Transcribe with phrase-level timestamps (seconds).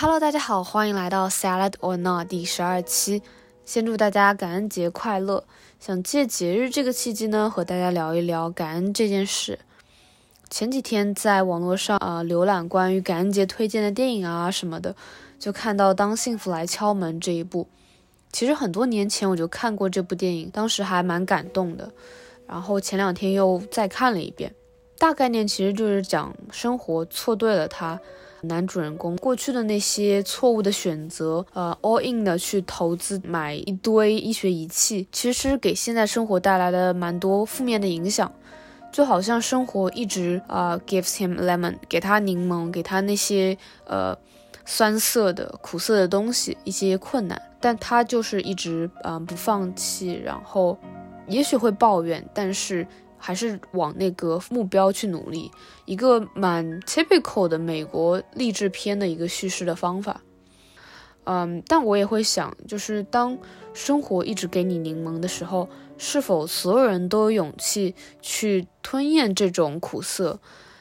[0.00, 3.20] Hello，大家好，欢迎来到 Salad or Not 第十二期。
[3.64, 5.42] 先祝大家感恩节快乐！
[5.80, 9.58] 想借节日这个契机呢，和大家聊一聊感恩这件事。
[10.48, 14.94] 前几天在网络上啊浏览关于感恩节推荐的电影啊什么的，
[15.36, 17.66] 就看到《当幸福来敲门》这一部。
[18.32, 21.90] 其实很多年前我就看过这部电影，当时还蛮感动的。
[22.46, 24.54] 然后前两天又再看了一遍，
[24.96, 28.00] 大概念其实就是讲生活错对了他。
[28.42, 38.32] 男主人公过去的那些错误的选择，呃，all in 的去投资买一堆医学仪器，其实给现在生活带来了蛮多负面的影响。
[38.90, 44.16] 就好像生活一直啊 gives him lemon，给他柠檬，给他那些呃
[44.64, 50.78] 酸涩的、苦涩的东西，一些困难，但他就是一直啊不放弃，然后
[51.26, 52.86] 也许会抱怨，但是。
[53.18, 55.50] 还是往那个目标去努力，
[55.84, 60.22] 一个蛮 typical 的美国励志片的一个叙事的方法。
[61.24, 63.36] 嗯，但我也会想，就是当
[63.74, 70.40] 生活一直给你柠檬的时候，是否所有人都有勇气去吞咽这种苦涩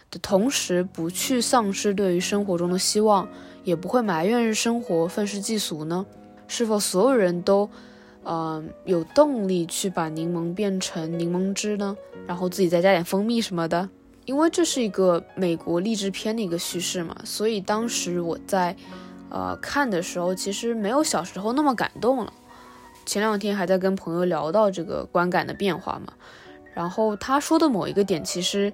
[0.10, 3.28] 的同时，不去丧失对于生活中的希望，
[3.66, 6.06] 也不会埋怨生活愤世嫉俗呢？
[6.48, 7.70] 是否所有人都？
[8.30, 13.90] 嗯，有动力去把柠檬变成柠檬汁呢，然后自己再加点蜂蜜什么的，
[14.26, 18.76] 因为这是一个美国励志片的一个叙事嘛，所以当时我在
[19.30, 22.34] 呃看的时候，其实没有小时候那么感动了。
[23.06, 26.12] 前两天还在跟朋友聊到这个观感的变化嘛，
[26.74, 28.74] 然后他说的某一个点其实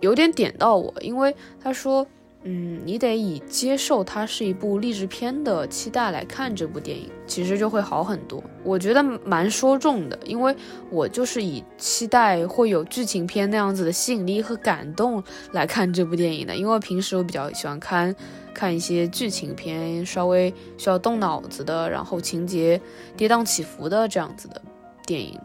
[0.00, 2.06] 有点点到我，因为他说。
[2.46, 8.44] 嗯，你得以接受它是一部励志片的期待来看这部电影，其实就会好很多。
[8.62, 10.54] 我觉得蛮说中的，因为
[10.90, 16.54] 我就是以期待会有剧情片那样子的吸引力和感动来看这部电影的。
[16.54, 18.14] 因为平时我比较喜欢看
[18.52, 22.78] 看一些剧情片，稍微需要动脑子的，然后情节
[23.16, 24.60] 跌宕起伏的这样子的
[25.06, 25.40] 电影。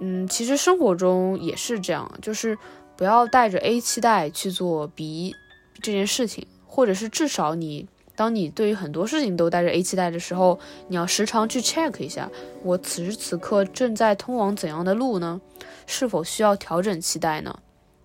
[0.00, 2.58] 嗯，其实生活中也是这样，就是
[2.96, 5.36] 不要带着 A 期待去做 B。
[5.80, 12.30] 这件事情，或者是至少你，当你对于很多事情都带着 A 期待的时候，你要时常去 check 一下，
[12.62, 15.40] 我此时此刻正在通往怎样的路呢？
[15.86, 17.58] 是否需要调整期待呢？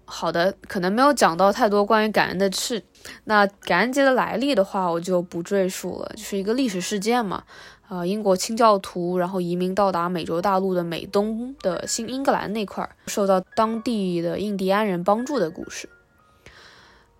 [0.05, 2.83] 好的，可能没有讲到太多关于感恩的事。
[3.23, 7.43] 那感恩节的来历的话，我就不赘述了，就是一个历史事件嘛。
[7.88, 15.89] 呃，英国清教徒然后移民到达美洲大陆的美东的新英格兰那块儿，受到当地的印第安人帮助的故事。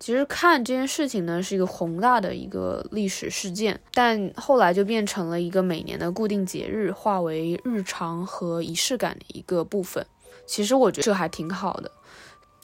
[0.02, 10.04] 其实看这件事情呢，是一个宏大的一个历史事件，但后来就变成了一个每年的固定节日，化为日常和仪式感的一个部分。
[10.44, 11.88] 其实我觉得这还挺好的。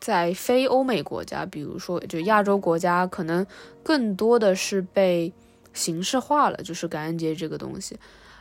[0.01, 3.47] 在非欧美国家，比如说就亚洲国家，可能
[3.85, 5.33] 更多的是被
[5.73, 7.97] 形式化了，就是感恩节这个东西，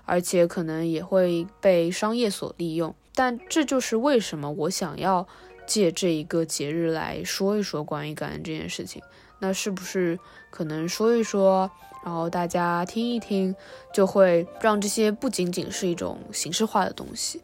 [0.06, 2.96] 而且可能也会被商业所利用。
[3.14, 5.28] 但这就是为什么我想要。
[5.68, 9.02] 借这一个节日来说一说关于感恩这件事情，
[9.40, 10.18] 那是不是
[10.50, 11.70] 可能说一说，
[12.04, 13.54] 然后大家听一听，
[13.94, 17.42] 就会让这些不仅仅是一种形式化的东西，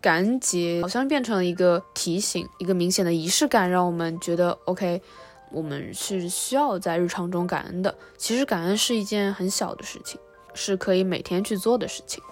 [0.00, 5.00] 感恩节好像变成了一个提醒，一个明显的仪式感，让我们觉得 OK，
[5.50, 7.96] 我们是需要在日常中感恩的。
[8.18, 10.20] 其实感恩是一件很小的事情，
[10.52, 12.22] 是可以每天去做的事情。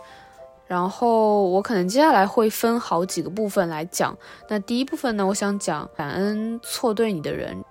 [0.66, 4.16] 然后我可能接下来会分好几个部分来讲。
[4.48, 7.62] 那第一部分呢，我想讲感恩错对你的人。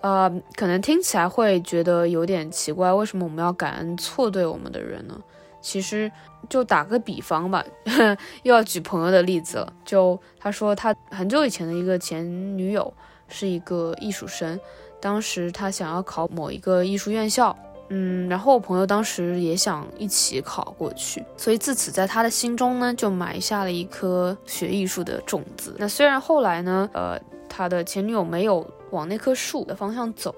[0.00, 5.14] 呃，可能听起来会觉得有点奇怪，为什么我们要感恩错对我们的人呢？
[5.60, 6.10] 其实
[6.48, 7.62] 就打个比方吧，
[8.42, 9.72] 又要举朋友的例子了。
[9.84, 12.24] 就他说他很久以前的一个前
[12.56, 12.90] 女友
[13.28, 14.58] 是一个艺术生，
[15.00, 17.54] 当时他想要考某一个艺术院校。
[17.92, 25.74] 嗯，然后我朋友当时也想一起考过去，所以自此在他的心中呢，就埋下了一颗学艺术的种子。
[25.76, 30.32] 那虽然后来呢，呃，他的前女友没有往那棵树的方向走，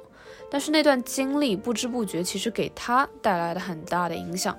[0.51, 4.57] 但是那段经历不知不觉其实给他带来了很大的影响。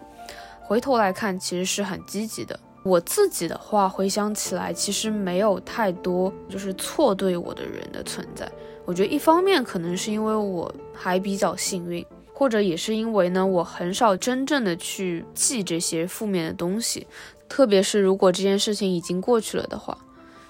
[0.61, 2.57] 回头来看，其实是很积极的。
[2.83, 8.47] 我自己的话回想起来，其实没有太多就是错对我的人的存在。
[8.85, 12.05] 我觉得一方面可能是因为我还比较幸运。
[12.43, 17.07] 或者也是因为呢，我很少真正的去记这些负面的东西，
[17.47, 19.97] 特别是如果这件事情已经过去了的话。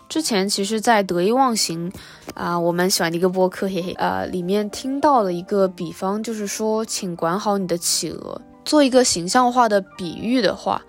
[0.09, 1.91] 之前其实，在得意忘形
[2.33, 8.41] 啊，我们喜欢的一个播客，嘿嘿，呃，里面听到了一个比方，就是说，请管好你的企鹅。
[8.65, 10.81] 做一个形象化的比喻的话，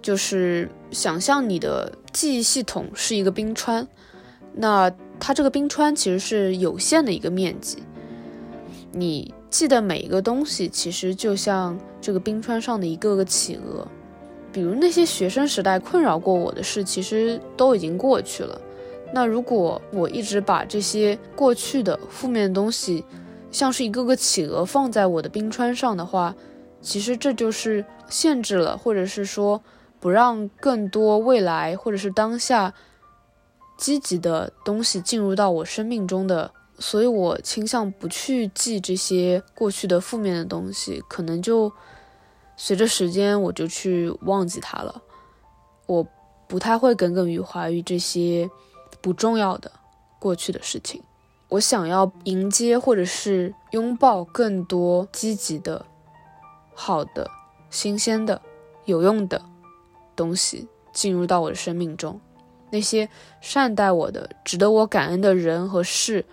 [0.00, 3.84] 就是想象你的记忆系统是一个冰川，
[4.54, 4.88] 那
[5.18, 7.82] 它这个冰川其实是有限的一个面积。
[8.98, 13.86] 你记得每一个东西，其实就像这个冰川上的一个个企鹅。
[14.50, 18.58] 比如那些学生时代困扰过我的事，其实都已经过去了。
[19.12, 23.04] 那如果我一直把这些过去的负面的东西，
[23.50, 26.34] 像是一个个企鹅放在我的冰川上的话，
[26.80, 29.62] 其实这就是限制了，或者是说
[30.00, 32.72] 不让更多未来或者是当下
[33.76, 36.50] 积极的东西进入到我生命中的。
[36.78, 41.72] 所以我倾向不去记这些过去的负面的东西，可能就
[42.56, 45.02] 随着时间我就去忘记它了。
[45.86, 46.06] 我
[46.46, 48.48] 不太会耿耿于怀于这些。
[49.02, 49.70] 不重要的
[50.18, 51.00] 过去的事情，
[51.48, 55.86] 我想要迎接或者是拥抱更多积极的、
[56.74, 57.30] 好的、
[57.70, 58.42] 新鲜的、
[58.84, 59.40] 有用的
[60.16, 62.20] 东西进入到我的生命中。
[62.70, 63.08] 那些
[63.40, 66.24] 善待我的、值得我感恩的人和事，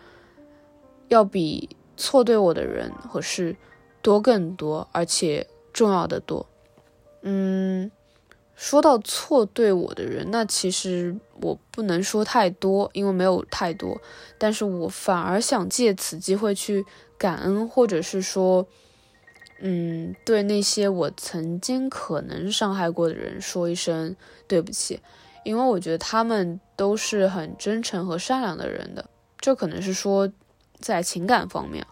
[1.13, 3.55] 要比错对我的人和事
[4.01, 6.45] 多更多，而且重要的多。
[7.21, 7.91] 嗯。
[8.55, 13.99] 说到错对我的人，那其实我不能说太多，因为没有太多。
[14.37, 16.85] 但是我反而想借此机会去
[17.17, 18.65] 感恩，或者是说，
[19.59, 24.15] 嗯，对那些我曾经可能伤害过的人说一声
[24.47, 25.01] 对不起，
[25.43, 29.09] 因为我觉得他们都是很真诚和善良的人的。
[29.39, 30.31] 这可能是说
[30.83, 31.83] 在情感方面，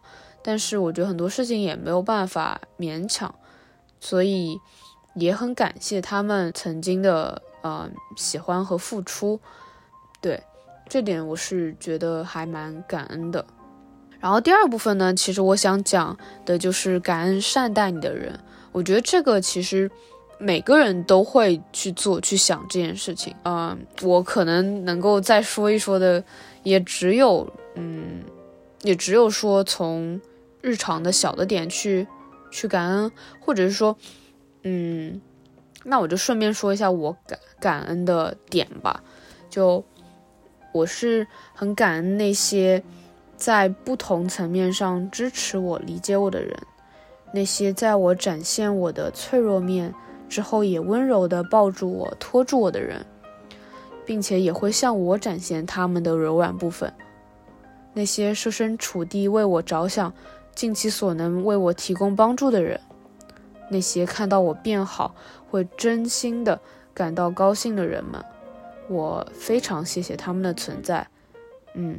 [0.43, 3.33] 但是我觉得很多事情也没有办法勉强，
[3.99, 4.59] 所以。
[5.13, 7.85] 也很感谢他们曾经的呃
[8.15, 9.38] 喜欢和付出，
[10.21, 10.41] 对
[10.88, 13.45] 这点我是觉得还蛮感恩的。
[14.21, 18.39] 然后第二部分呢，其实我想讲的就是感恩善待你的人。
[18.71, 19.91] 我觉得这个其实
[20.38, 23.35] 每个人都会去做去想这件事情。
[23.43, 26.23] 嗯，我可能能够再说一说的，
[26.63, 27.45] 也只有
[27.75, 28.23] 嗯，
[28.81, 30.19] 也只有说从
[30.62, 32.07] 日常的小的点去
[32.51, 33.98] 去感恩，或者是说。
[34.63, 35.19] 嗯，
[35.83, 39.04] 那我就顺便说一下我感感恩的点吧。
[39.50, 39.83] 就
[40.72, 41.25] 我是
[41.56, 42.83] 很感恩那些
[43.36, 46.56] 在不同层面上支持我、理解我的人，
[47.34, 49.92] 那些在我展现我的脆弱面
[50.30, 53.04] 之后也温柔的抱住我、拖住我的人，
[54.06, 56.94] 并且也会向我展现他们的柔软部分。
[57.93, 60.13] 那些设身处地为我着想、
[60.55, 62.79] 尽其所能为我提供帮助的人。
[63.69, 65.15] 那些看到我变好
[65.49, 66.59] 会真心的
[66.93, 68.23] 感到高兴的人们，
[68.89, 71.07] 我非常谢谢他们的存在。
[71.73, 71.97] 嗯，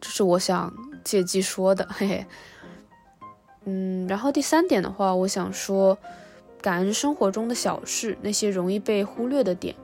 [0.00, 0.72] 这是我想
[1.04, 2.26] 借机说的，嘿嘿。
[3.66, 5.96] 嗯，然后第三点的话，我想说，
[6.60, 9.74] 感恩生活中的小事，那些容易被忽略的点，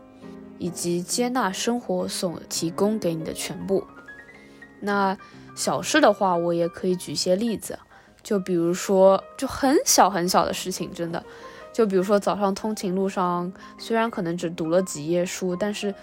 [0.59, 3.85] 以及接纳生活所提供给你的全部。
[4.81, 5.17] 那
[5.55, 7.79] 小事的话，我也可以举些例子。
[8.23, 11.25] 就比如说，就很小很小的事情，真的，
[11.73, 15.95] 就比如说早上通勤路上，虽然可能只读了几页书，但是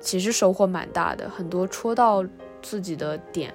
[0.00, 2.24] 其实收获蛮大的，很多戳到
[2.62, 3.52] 自己的点，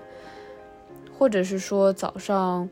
[1.18, 2.70] 或者是说早上，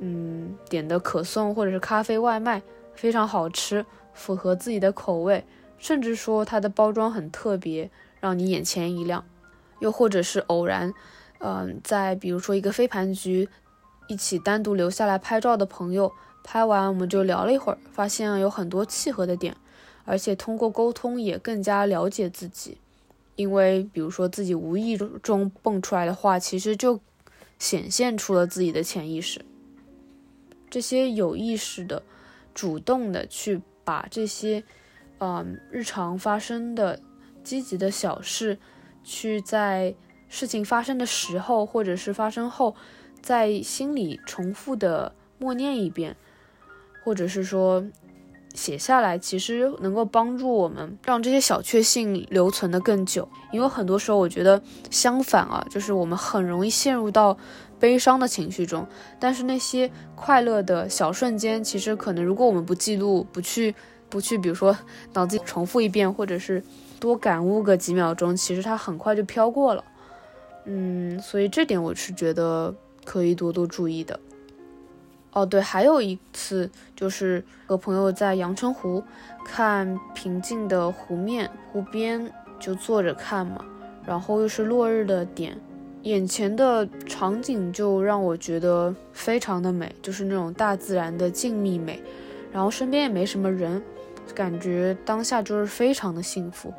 [0.00, 2.60] 嗯，点的可颂或者是咖啡外卖
[2.94, 5.44] 非常好吃，符合自己的口味，
[5.78, 7.88] 甚至说它的包装很特别，
[8.18, 9.24] 让你眼前一亮，
[9.80, 10.92] 又或者是偶然，
[11.38, 13.48] 嗯，在比如说一个飞盘局。
[14.10, 16.10] 一起单独留下来拍照的朋友，
[16.42, 19.54] 拍完我们就聊了一会儿，发现有很多契合的点，
[20.06, 22.78] 而且通过沟通也更加了解自己。
[23.36, 26.98] 因为比如说自己无意中蹦出来的话，其实就
[27.58, 29.44] 显现出了自己的潜意识。
[30.70, 32.02] 这些有意识的、
[32.54, 34.64] 主动的去把这些，
[35.18, 36.98] 嗯，日常发生的
[37.44, 38.58] 积极的小事，
[39.08, 39.94] 去在
[40.28, 42.76] 事情发生的时候或者是发生后。
[43.20, 46.16] 在心里重复的默念一遍，
[47.04, 47.84] 或者是说
[48.54, 53.28] 写下来，其实能够帮助我们让这些小确幸留存的更久。
[53.52, 57.36] 因为很多时候，我觉得相反啊，就是我们很容易陷入到
[57.80, 58.86] 悲伤的情绪中。
[59.18, 63.74] 但是那些快乐的小瞬间，其实可能如果我们不记录，不去
[64.08, 64.76] 不去，比如说
[65.12, 66.62] 脑子里重复一遍，或者是
[66.98, 69.84] 多感悟个几秒钟，其实它很快就飘过了。
[70.64, 72.74] 嗯，所以这点我是觉得。
[73.04, 74.20] 可以多多注意的。
[75.32, 79.02] 哦，对，还有一次就是和朋友在阳澄湖
[79.46, 83.64] 看平静的湖面，湖边就坐着看嘛，
[84.04, 85.58] 然后又是落日的点，
[86.02, 92.02] 眼前的场景就让我觉得非常的美，就是那种大自然的静谧美，
[92.52, 93.82] 然后身边也没什么人，
[94.38, 96.72] 感觉当下就是非常的幸福，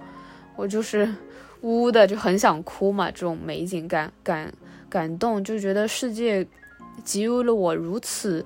[0.56, 1.13] 我就是
[1.60, 4.54] 呜呜的就很想哭嘛，这种美景感感。
[4.88, 6.48] 感动就觉得世界
[7.04, 8.46] 给予了我如此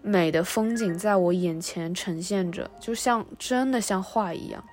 [0.00, 4.64] 美的风景，在我眼前呈现着，就像真的像画一样。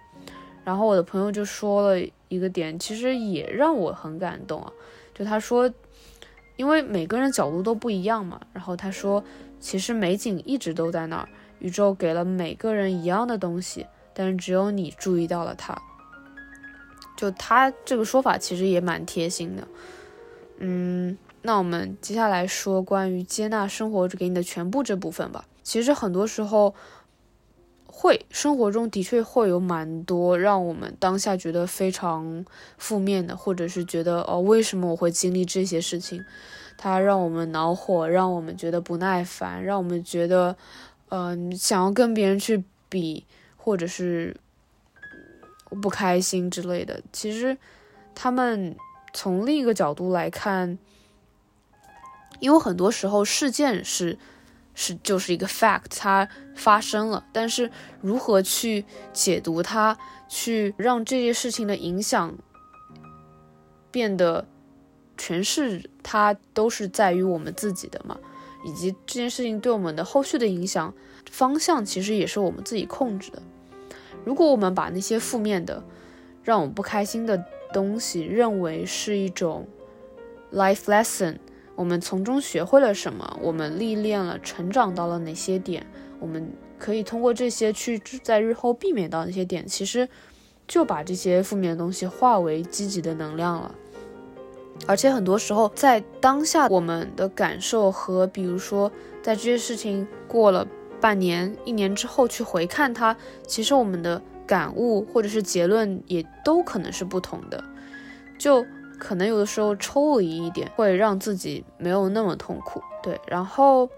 [0.64, 4.72] 然后我的朋友就说了一个点，其实也让我很感动啊，
[5.14, 5.70] 就他说，
[6.56, 8.40] 因为每个人角度都不一样嘛。
[8.54, 9.22] 然后他说，
[9.60, 11.30] 其实美景一直都在那儿，
[11.62, 15.82] 宇宙给了每个人一样的东西，但是只有你注意到了它。
[17.16, 19.66] 就他这个说法其实也蛮贴心的。
[20.58, 25.46] 嗯，那我们接下来说关于接纳生活给你的全部这部分吧。
[25.64, 26.76] 其实很多时候。
[27.94, 32.44] 会，生活中的确会有蛮多让我们当下觉得非常
[32.80, 36.26] 负面的，或者是觉得哦，为什么我会经历这些事情？
[36.80, 40.56] 它让我们恼火，让我们觉得不耐烦，让我们觉得，
[41.12, 43.26] 嗯，想要跟别人去比，
[43.56, 44.36] 或者是
[45.82, 47.02] 不开心之类的。
[47.14, 47.58] 其实，
[48.14, 48.76] 他们
[49.14, 50.78] 从另一个角度来看，
[52.40, 54.18] 因为很多时候事件是。
[54.74, 59.98] 是就是一个 fact，它发生了，但是如何去解读它，
[60.30, 62.34] 去让这些事情的影响
[63.92, 64.48] 变得
[65.18, 68.18] 诠释它，都是在于我们自己的嘛，
[68.64, 70.94] 以及这件事情对我们的后续的影响
[71.30, 73.42] 方向，其实也是我们自己控制的。
[74.24, 75.84] 如果我们把那些负面的、
[76.44, 79.68] 让我们不开心的东西认为是一种
[80.52, 81.38] life lesson。
[81.76, 83.40] 我们从中学会了什么？
[83.42, 85.86] 我们历练了、成长到了哪些点？
[86.20, 89.66] 我们可以通过这些去在日后避免到那些点。
[89.66, 90.08] 其实
[90.68, 93.74] 就把这些负面的东西化为积极的能量了。
[94.88, 100.68] 而且很多时候，在当下我们的感受和，比如说在这些事情过了
[101.00, 103.16] 半年、一年之后去回看它，
[103.48, 107.64] 其实我们的感悟或者是结论也都可能是不同的。
[108.38, 108.66] 就。
[109.02, 112.84] 可能有的时候抽离一点，会让自己没有那么痛苦。
[113.02, 113.90] 对，然后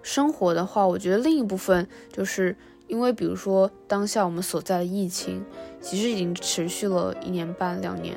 [0.00, 2.56] 生活的话，我觉得另一部分就是
[2.86, 5.44] 因为，比如说当下我们所在的疫情，
[5.80, 8.16] 其实已经持续了一年半、两年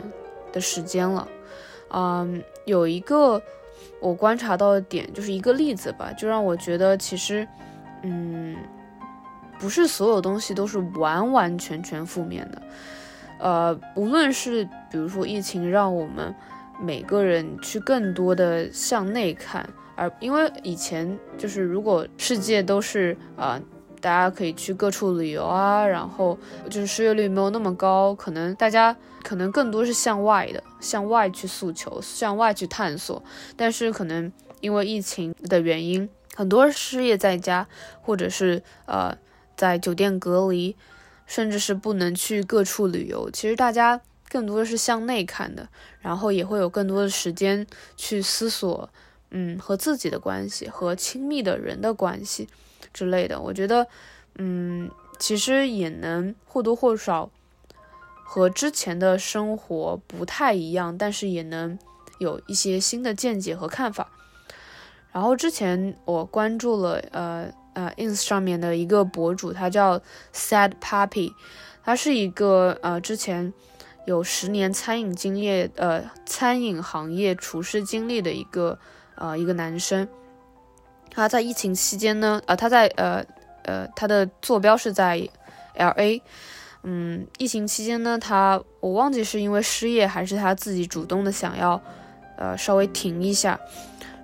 [0.51, 1.27] 的时间了。
[1.89, 3.42] 嗯，有一个
[4.00, 7.48] 我观察到的点，就是一个例子吧，就让我觉得其实，
[8.04, 8.56] 嗯，
[9.60, 12.62] 不是所有东西都是完完全全负面的。
[13.39, 16.34] 呃，无论是比如说疫情，让我们
[16.82, 23.62] 每个人去更多的向内看，而因为以前就是如果世界都是啊，
[24.01, 26.38] 大家可以去各处旅游啊，然后
[26.70, 33.24] 就是失业率没有那么高，可能大家可能更多是向外的，向外去诉求，向外去探索。
[33.56, 37.68] 但是可能因为疫情的原因，很多失业在家，
[38.01, 39.18] 或者是呃
[39.56, 40.75] 在酒店隔离。
[41.30, 44.00] 甚至是不能去各处旅游，其实大家
[44.30, 45.68] 更多的是向内看的，
[46.00, 48.89] 然后也会有更多的时间去思索，
[49.31, 52.48] 嗯，和自己的关系，和亲密的人的关系
[52.93, 53.39] 之类的。
[53.39, 53.88] 我觉得，
[54.36, 57.29] 嗯，其实也能或多或少
[58.24, 61.77] 和之前的生活不太一样，但是也能
[62.19, 64.10] 有一些新的见解和看法。
[65.12, 67.51] 然后之前我关注了，呃。
[67.77, 70.01] 呃，ins 上面的一个博主，他叫
[70.34, 71.31] Sad Puppy，
[71.84, 73.53] 他是一个呃之前
[74.07, 78.79] 有十年餐饮经验，呃餐饮行业厨师经历的一个
[79.17, 80.07] 呃一个男生。
[81.09, 83.24] 他在疫情期间呢，呃他在呃
[83.63, 85.27] 呃他的坐标是在
[85.75, 86.21] LA，
[86.83, 91.81] 嗯，疫情期间呢，他我忘记是因为失业还是他自己主动的想要
[92.38, 93.59] 呃稍微停一下。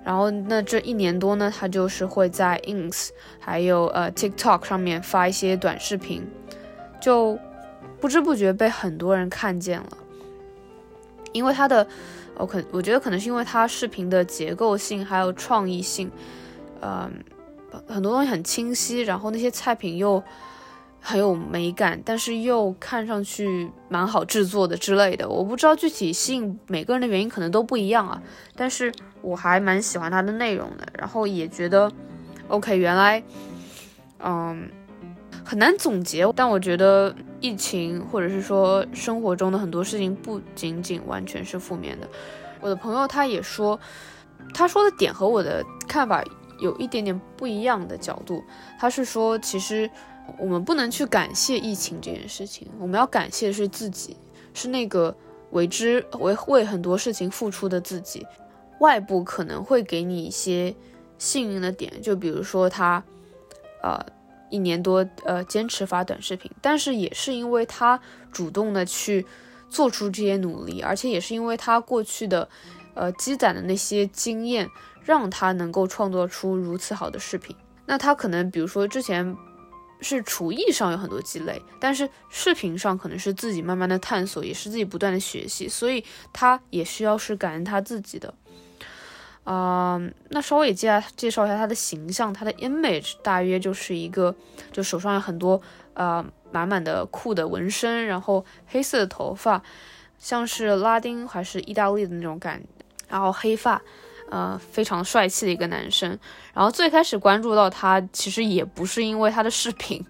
[0.04, 3.08] 然后，那这一年多呢，他就是会在 ins
[3.40, 6.22] 还有呃 TikTok 上面发一些短视频，
[7.00, 7.38] 就
[8.02, 9.88] 不知不觉被很多人看见了。
[11.32, 11.86] 因为他的，
[12.36, 16.10] 我可我觉得可能是因为他视频的结构性还有创意性，
[16.80, 17.10] 嗯，
[17.86, 20.22] 很多东西很清晰，然后那些菜品又。
[21.06, 25.28] 很有美感，但是又看上去蛮好制作的之类的。
[25.28, 28.22] 我不知道具体吸引每个人的原因可能都不一样啊，
[28.56, 31.92] 但是我还蛮喜欢它的内容的，然后也觉得
[32.48, 33.22] ，OK，原来，
[34.20, 34.66] 嗯，
[35.44, 36.26] 很难总结。
[36.34, 42.08] 但我觉得疫情或者是说生活中的很多事情不仅仅完全是负面的。
[42.60, 43.78] 我的朋友他也说，
[44.54, 46.24] 他说的点和我的看法
[46.58, 48.42] 有一点点不一样的角度。
[48.78, 49.90] 他是说，其实。
[50.38, 54.16] 我们不能去感谢疫情这件事情，我们要感谢的是自己，
[54.54, 55.14] 是那个
[55.50, 58.26] 为之为为很多事情付出的自己。
[58.80, 60.74] 外部可能会给你一些
[61.18, 63.04] 幸运的点，就比如说他，
[63.82, 64.00] 呃，
[64.54, 67.98] 一年多呃坚持发短视频，但是也是因为他
[68.30, 69.26] 主动的去
[69.68, 72.48] 做出这些努力，而且也是因为他过去的
[72.94, 74.70] 呃积攒的那些经验，
[75.02, 77.56] 让他能够创作出如此好的视频。
[77.84, 79.36] 那他可能比如说之前
[80.00, 88.32] 是厨艺上有很多积累，但是视频上可能是自己慢慢的探索，也是自己不断的学习，所以他也需要是感恩他自己的。
[89.44, 94.34] 啊，那稍微也介介绍一下他的形象，他的 image 大约就是一个，
[94.72, 95.60] 就手上有很多
[95.92, 99.62] 呃满满的酷的纹身，然后黑色的头发，
[100.18, 102.62] 像是拉丁还是意大利的那种感，
[103.06, 103.82] 然后黑发，
[104.30, 106.18] 呃，非常帅气的一个男生。
[106.54, 110.02] 然后最开始关注到他， 其实也不是因为他的视频，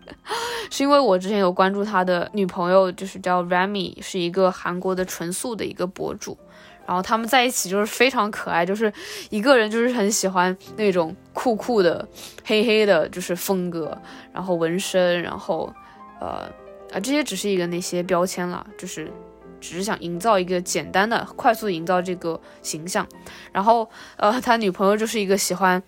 [0.70, 6.38] 是因为我之前有关注他的女朋友，就是叫 Rami，是一个韩国的纯素的一个博主。
[6.86, 8.92] 然后他们在一起就是非常可爱，就是
[9.30, 12.06] 一个人就是很喜欢那种酷酷的、
[12.44, 13.96] 黑黑的，就是风格，
[14.32, 15.72] 然后纹身，然后，
[16.20, 16.50] 呃，
[16.92, 19.10] 啊，这些只是一个那些标签了，就是
[19.60, 23.06] 只是想营造一个简单的、快速营造这个形象。
[23.50, 25.82] 然后，呃，他女朋友就是一个喜欢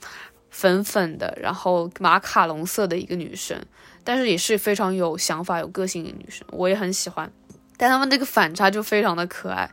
[0.48, 3.60] 粉粉的，然后马卡龙色的一个女生，
[4.02, 7.30] 但是也是非常有想法、有个性的女生，我也很喜欢。
[7.76, 9.70] 但他们这个反差就非常的可爱，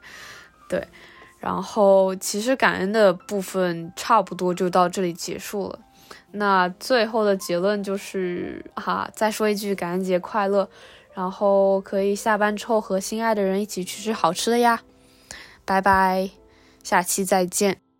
[0.67, 0.85] 对。
[1.43, 5.79] 然后其实感恩的部分差不多就到这里结束了。
[6.31, 10.69] 那最后的结论就是哈，再说一句感恩节快乐。
[11.13, 14.81] 然后可以下班之后和心爱的人一起去吃好吃的呀。
[15.63, 16.31] 拜拜，
[16.81, 17.92] 下期再见。